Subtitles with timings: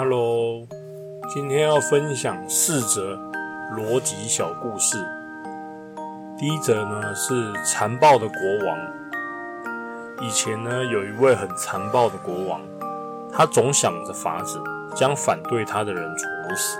[0.00, 0.64] Hello，
[1.34, 3.18] 今天要分享四则
[3.76, 4.96] 逻辑小故事。
[6.38, 8.78] 第一则呢是残暴的国王。
[10.20, 12.60] 以前呢有一位很残暴的国王，
[13.32, 14.62] 他总想着法子
[14.94, 16.78] 将反对他的人处死。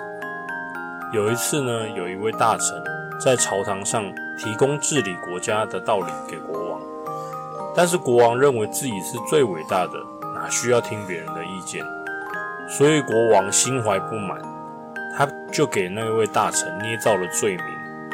[1.12, 2.80] 有一次呢，有一位大臣
[3.21, 4.05] 在朝堂上
[4.39, 6.80] 提供治理国家的道理给国王，
[7.75, 9.95] 但是国王认为自己是最伟大的，
[10.37, 11.85] 哪需要听别人的意见？
[12.69, 14.39] 所以国王心怀不满，
[15.17, 17.65] 他就给那位大臣捏造了罪名，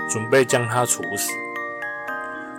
[0.09, 1.33] 准备将他处死。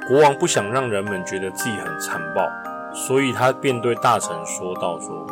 [0.05, 2.47] 国王不想让人们觉得自己很残暴，
[2.93, 5.25] 所以他便对大臣说道：“说，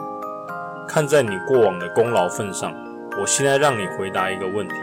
[0.88, 2.74] 看在你过往的功劳份上，
[3.20, 4.76] 我现在让你回答一个问题。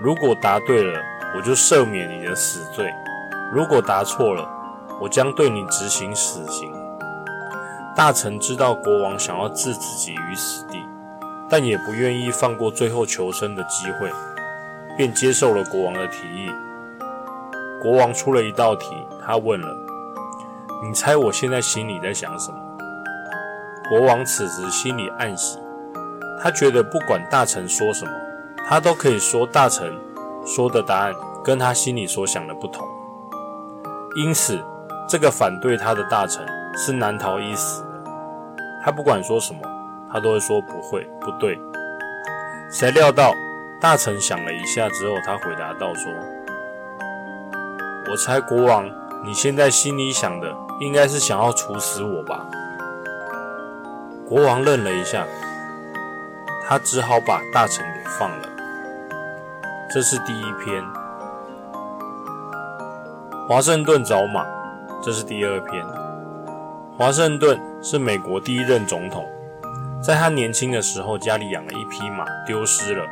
[0.00, 0.98] 如果答对了，
[1.36, 2.86] 我就赦免你的死罪；
[3.52, 4.48] 如果答错了，
[5.00, 6.72] 我将对你执行死刑。”
[7.94, 10.82] 大臣知道国王想要置自己于死地。
[11.56, 14.10] 但也不愿意放过最后求生的机会，
[14.96, 16.50] 便接受了国王的提议。
[17.80, 18.88] 国王出了一道题，
[19.24, 19.68] 他问了
[20.82, 22.58] ：“你猜我现在心里在想什么？”
[23.88, 25.60] 国王此时心里暗喜，
[26.42, 28.10] 他觉得不管大臣说什么，
[28.68, 29.96] 他都可以说大臣
[30.44, 32.84] 说的答案跟他心里所想的不同，
[34.16, 34.58] 因此
[35.08, 36.44] 这个反对他的大臣
[36.76, 38.10] 是难逃一死的。
[38.84, 39.60] 他不管说什么。
[40.14, 41.58] 他都会说不会，不对。
[42.70, 43.34] 谁料到
[43.80, 46.12] 大臣想了一下之后，他回答道：“说，
[48.08, 48.88] 我猜国王，
[49.24, 52.46] 你现在心里想的应该是想要处死我吧？”
[54.24, 55.26] 国王愣了一下，
[56.64, 58.48] 他只好把大臣给放了。
[59.92, 60.80] 这是第一篇。
[63.48, 64.46] 华盛顿找马，
[65.02, 65.84] 这是第二篇。
[66.96, 69.26] 华盛顿是美国第一任总统。
[70.04, 73.06] 在他年轻的时候，家里养了一匹马，丢失了。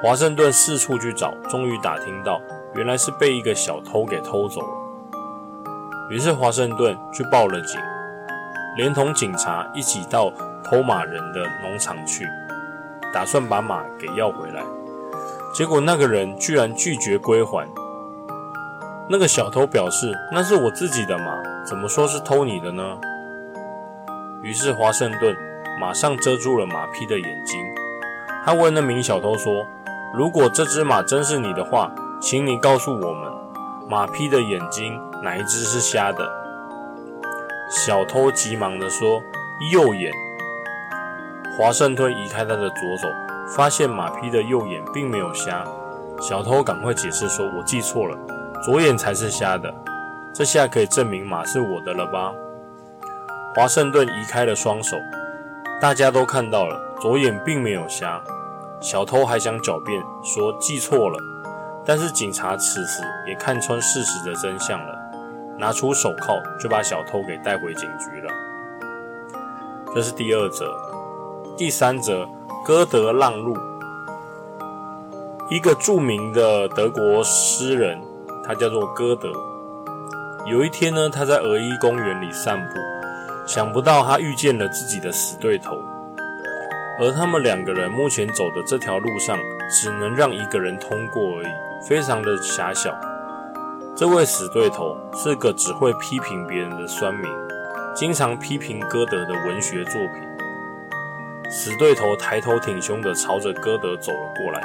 [0.00, 2.40] 华盛顿四处去找，终于打听到，
[2.76, 4.68] 原来是被一个小偷给偷走了。
[6.08, 7.80] 于是华盛顿去报了警，
[8.76, 10.32] 连同警察一起到
[10.62, 12.24] 偷马人的农场去，
[13.12, 14.62] 打算把马给要回来。
[15.52, 17.68] 结果那个人居然拒绝归还。
[19.10, 22.96] 那个小偷表示：“那是我自己的马，怎么说是偷你的呢？”
[24.44, 25.36] 于是华盛顿。
[25.78, 27.60] 马上遮住了马匹的眼睛。
[28.44, 29.66] 他问那名小偷说
[30.14, 33.32] ：“如果这只马真是你的话，请你告诉我们，
[33.88, 36.28] 马匹的眼睛哪一只是瞎的？”
[37.68, 39.20] 小偷急忙地说
[39.72, 40.12] ：“右眼。”
[41.58, 43.08] 华盛顿移开他的左手，
[43.56, 45.64] 发现马匹的右眼并没有瞎。
[46.20, 48.16] 小偷赶快解释说：“我记错了，
[48.62, 49.74] 左眼才是瞎的。”
[50.32, 52.32] 这下可以证明马是我的了吧？
[53.54, 54.96] 华盛顿移开了双手。
[55.78, 58.22] 大家都看到了，左眼并没有瞎。
[58.80, 61.18] 小偷还想狡辩说记错了，
[61.84, 64.98] 但是警察此时也看穿事实的真相了，
[65.58, 68.32] 拿出手铐就把小偷给带回警局了。
[69.94, 70.74] 这是第二则，
[71.58, 72.26] 第三则，
[72.64, 73.54] 歌德让路。
[75.50, 78.00] 一个著名的德国诗人，
[78.44, 79.30] 他叫做歌德。
[80.46, 82.95] 有一天呢，他在俄伊公园里散步。
[83.46, 85.76] 想不到他遇见了自己的死对头，
[87.00, 89.38] 而他们两个人目前走的这条路上
[89.70, 91.46] 只能让一个人通过而已，
[91.88, 92.92] 非常的狭小。
[93.94, 97.30] 这位死对头是个只会批评别人的酸民，
[97.94, 101.50] 经常批评歌德的文学作品。
[101.50, 104.60] 死对头抬头挺胸地朝着歌德走了过来，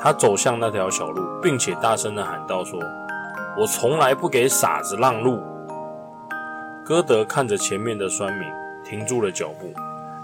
[0.00, 2.78] 他走向那条小路，并且大声地喊道：“说，
[3.56, 5.40] 我从来不给傻子让路。”
[6.86, 8.48] 歌德看着前面的酸民，
[8.84, 9.74] 停住了脚步，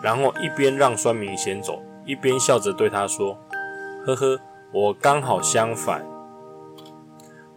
[0.01, 3.37] 然后一边让酸民先走，一边笑着对他说
[4.07, 4.41] ：“呵呵，
[4.71, 6.07] 我刚好相反。”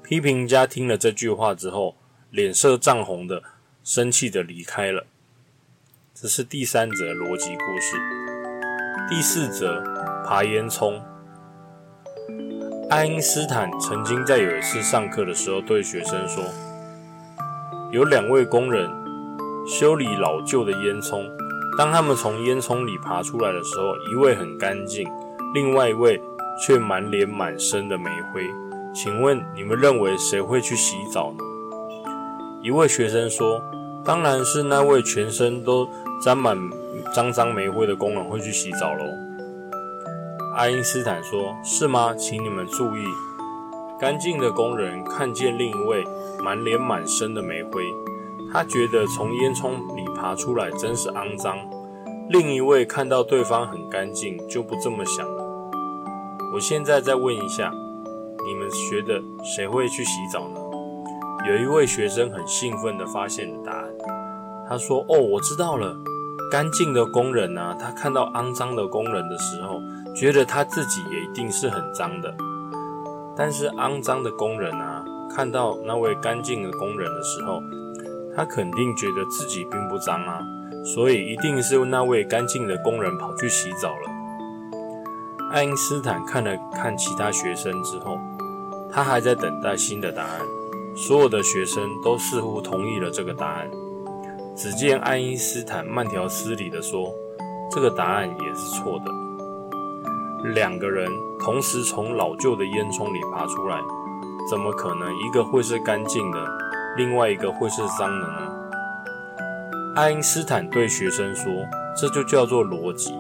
[0.01, 1.95] 批评家听了这句话之后，
[2.31, 3.43] 脸色涨红的，
[3.83, 5.05] 生气的离开了。
[6.15, 7.95] 这是第三则逻辑故事。
[9.07, 9.83] 第四则，
[10.25, 10.99] 爬烟囱。
[12.89, 16.43] 爱因斯坦曾经在有一次上课的时候对学生说。
[17.95, 18.91] 有两位工人
[19.65, 21.25] 修理老旧的烟囱，
[21.77, 25.07] 当他们从烟囱里爬出来的时候，一位很干净，
[25.53, 26.21] 另外一位
[26.61, 28.43] 却满脸满身的煤灰。
[28.93, 32.11] 请问你们认为谁会去洗澡呢？
[32.61, 33.61] 一位学生说
[34.03, 35.87] ：“当然是那位全身都
[36.21, 36.57] 沾满
[37.13, 39.05] 脏脏煤灰的工人会去洗澡喽。”
[40.53, 42.13] 爱因斯坦说：“是吗？
[42.15, 43.05] 请你们注意。”
[43.97, 46.03] 干净的工人看见另一位
[46.43, 47.83] 满脸满身的煤灰，
[48.51, 51.57] 他觉得从烟囱里爬出来真是肮脏，
[52.29, 55.43] 另一位看到对方很干净，就不这么想了。
[56.53, 57.71] 我现在再问一下，
[58.45, 60.59] 你们觉得谁会去洗澡呢？
[61.47, 63.85] 有一位学生很兴奋地发现答案。
[64.67, 65.95] 他说：“哦，我知道了，
[66.51, 69.79] 干净的工人啊，他看到肮脏的工人的时候，
[70.13, 72.35] 觉得他自己也一定是很脏的。
[73.37, 75.03] 但是肮脏的工人啊，
[75.35, 77.61] 看到那位干净的工人的时候，
[78.35, 80.41] 他肯定觉得自己并不脏啊，
[80.83, 84.11] 所以一定是那位干净的工人跑去洗澡了。”
[85.51, 88.17] 爱因斯坦看了看其他学生之后，
[88.91, 90.41] 他还在等待新的答案。
[90.97, 93.69] 所有的学生都似乎同意了这个答案。
[94.55, 97.13] 只见爱因斯坦慢条斯理地说
[97.69, 99.11] ：“这个答案也是错的。
[100.53, 101.09] 两个人
[101.39, 103.79] 同时从老旧的烟囱里爬出来，
[104.49, 106.39] 怎么可能一个会是干净的，
[106.97, 108.51] 另外一个会是脏的呢？”
[109.95, 111.51] 爱因斯坦对学生说
[111.95, 113.11] ：“这就叫做逻辑。”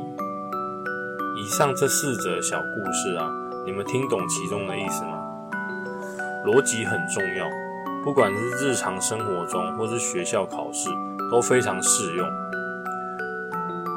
[1.37, 3.29] 以上这四则小故事啊，
[3.65, 5.23] 你们听懂其中的意思吗？
[6.45, 7.47] 逻辑很重要，
[8.03, 10.89] 不管是日常生活中或是学校考试。
[11.31, 12.29] 都非常适用。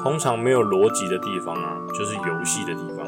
[0.02, 3.06] 通常没有逻辑的地方啊，就是游戏的地方。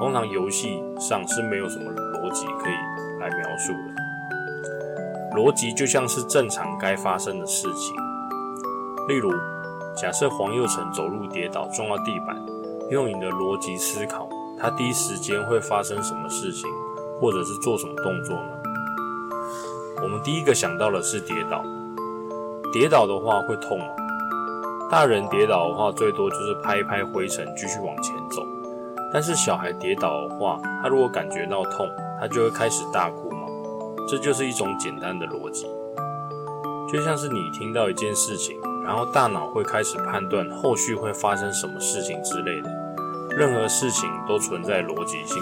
[0.00, 5.36] 通常游戏上是没有什么逻辑可以来描述的。
[5.36, 7.94] 逻辑就像是正常该发生的事情。
[9.08, 9.30] 例如，
[9.94, 12.34] 假设黄佑成走路跌倒撞到地板，
[12.90, 14.26] 用你的逻辑思考，
[14.58, 16.66] 他第一时间会发生什么事情，
[17.20, 18.52] 或者是做什么动作呢？
[20.02, 21.62] 我们第一个想到的是跌倒。
[22.72, 23.84] 跌倒的话会痛吗？
[24.90, 28.42] 大人跌倒的话，最多就是拍一拍灰尘，继续往前走。
[29.12, 31.88] 但是小孩跌倒的话，他如果感觉到痛，
[32.20, 33.46] 他就会开始大哭嘛。
[34.08, 35.66] 这就是一种简单的逻辑，
[36.90, 42.70] 就像是你听到一件事情，然后大脑会开始判断后续会发生什么事情之类的。
[43.36, 45.40] 任何事情都存在逻辑性。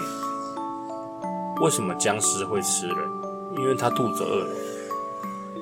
[1.61, 2.97] 为什么僵尸会吃人？
[3.57, 4.49] 因为他肚子饿了。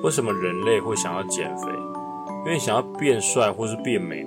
[0.02, 1.70] 为什么人类会想要减肥？
[2.44, 4.26] 因为想要变帅或是变美。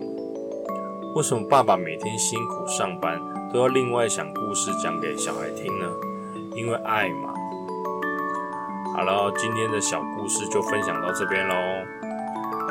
[1.15, 3.19] 为什么爸爸每天辛苦上班
[3.53, 5.85] 都要另外想故事讲给小孩听呢？
[6.55, 7.33] 因为爱嘛。
[8.95, 11.55] 好了，今天的小故事就分享到这边喽，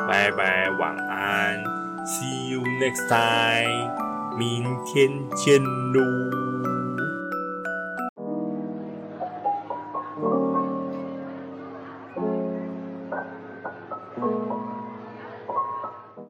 [0.07, 1.57] 拜拜，晚安
[2.05, 3.89] ，See you next time，
[4.37, 6.80] 明天见喽。